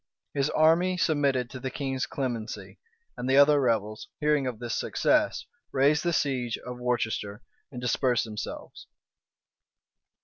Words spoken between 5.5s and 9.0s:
raised the siege of Worcester, and dispersed themselves.